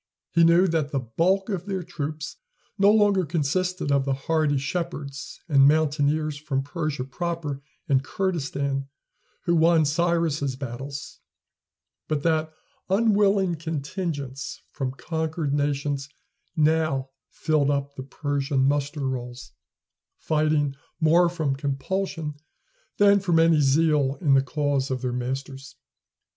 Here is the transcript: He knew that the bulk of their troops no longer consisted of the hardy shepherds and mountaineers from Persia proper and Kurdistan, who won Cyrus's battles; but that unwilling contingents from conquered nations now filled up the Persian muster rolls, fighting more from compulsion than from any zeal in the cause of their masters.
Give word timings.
He 0.31 0.43
knew 0.43 0.67
that 0.67 0.91
the 0.91 0.99
bulk 0.99 1.49
of 1.49 1.67
their 1.67 1.83
troops 1.83 2.37
no 2.75 2.89
longer 2.89 3.23
consisted 3.23 3.91
of 3.91 4.03
the 4.03 4.15
hardy 4.15 4.57
shepherds 4.57 5.39
and 5.47 5.67
mountaineers 5.67 6.39
from 6.39 6.63
Persia 6.63 7.03
proper 7.03 7.61
and 7.87 8.03
Kurdistan, 8.03 8.87
who 9.43 9.53
won 9.53 9.85
Cyrus's 9.85 10.55
battles; 10.55 11.19
but 12.07 12.23
that 12.23 12.51
unwilling 12.89 13.53
contingents 13.57 14.63
from 14.73 14.91
conquered 14.91 15.53
nations 15.53 16.09
now 16.55 17.11
filled 17.29 17.69
up 17.69 17.93
the 17.93 18.01
Persian 18.01 18.63
muster 18.63 19.07
rolls, 19.07 19.51
fighting 20.17 20.73
more 20.99 21.29
from 21.29 21.55
compulsion 21.55 22.33
than 22.97 23.19
from 23.19 23.37
any 23.37 23.59
zeal 23.61 24.17
in 24.19 24.33
the 24.33 24.41
cause 24.41 24.89
of 24.89 25.03
their 25.03 25.13
masters. 25.13 25.75